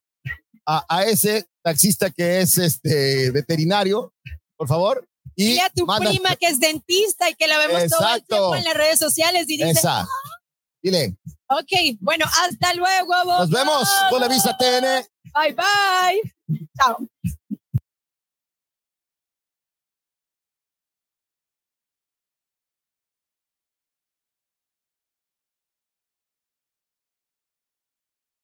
[0.66, 4.14] A, a ese taxista que es este veterinario,
[4.56, 5.08] por favor,
[5.42, 8.00] y, a tu prima que es dentista y que la vemos Exacto.
[8.00, 10.12] todo el tiempo en las redes sociales y dice, Exacto.
[10.12, 10.40] Ah".
[10.82, 11.18] Dile.
[11.48, 13.14] Ok, bueno, hasta luego.
[13.26, 13.90] Nos vemos.
[14.10, 15.06] Con la visa TN.
[15.34, 16.68] Bye, bye.
[16.78, 16.98] Chao.